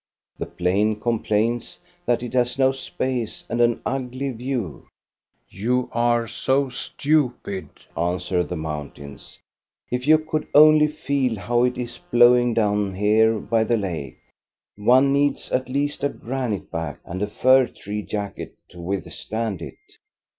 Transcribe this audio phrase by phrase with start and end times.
[0.39, 4.57] "The plain complains that it has no space and an ugly view.
[4.71, 5.49] $2 THE STORY OF COSTA BERUNG"
[5.85, 7.69] You are so stupid,"
[8.09, 9.37] answer the mountains;"
[9.91, 14.17] if you could only feel how it is blowing down here by the lake.
[14.75, 19.77] One needs at least a granite back and a fir tree jacket to withstand it.